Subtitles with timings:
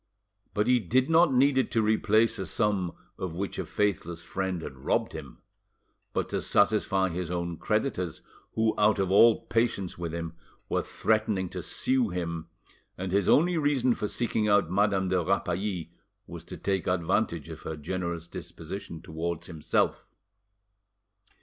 [0.55, 4.63] But he did not need it to replace a sum of which a faithless friend
[4.63, 5.43] had robbed him,
[6.11, 8.23] but to satisfy his own creditors,
[8.55, 10.33] who, out of all patience with him,
[10.69, 12.47] were threatening to sue him,
[12.97, 15.91] and his only reason for seeking out Madame de Rapally
[16.25, 20.09] was to take advantage of her generous disposition towards himself.